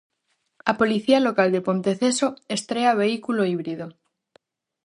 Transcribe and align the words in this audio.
A 0.71 0.73
Policía 0.79 1.19
Local 1.27 1.49
de 1.55 1.61
Ponteceso 1.67 2.27
estrea 2.57 2.97
vehículo 3.01 3.41
híbrido. 3.49 3.85